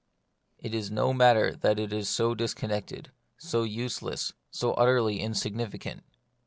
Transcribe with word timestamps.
It 0.57 0.73
is 0.73 0.89
no 0.89 1.13
matter 1.13 1.53
that 1.55 1.77
it 1.77 1.93
is 1.93 2.09
so 2.09 2.33
disconnected, 2.33 3.11
so 3.37 3.61
useless, 3.61 4.33
so 4.49 4.73
utterly 4.73 5.19
insigni 5.19 5.69
ficant. 5.69 5.99